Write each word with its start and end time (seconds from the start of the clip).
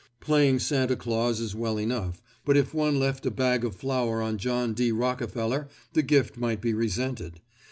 Playing 0.19 0.57
Santa 0.57 0.95
Claus 0.95 1.39
is 1.39 1.53
well 1.55 1.77
enough, 1.77 2.23
but 2.43 2.57
if 2.57 2.73
one 2.73 2.97
left 2.99 3.23
a 3.27 3.29
bag 3.29 3.63
of 3.63 3.75
flour 3.75 4.19
on 4.19 4.39
John 4.39 4.73
D. 4.73 4.91
Rockefeller, 4.91 5.67
the 5.93 6.01
gift 6.01 6.37
might 6.37 6.59
be 6.59 6.73
resented. 6.73 7.39